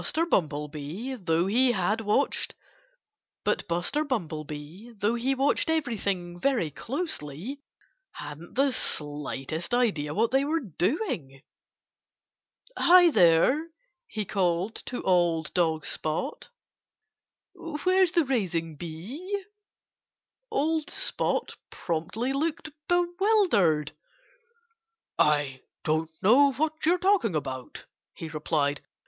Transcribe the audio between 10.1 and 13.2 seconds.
what they were doing. "Hi,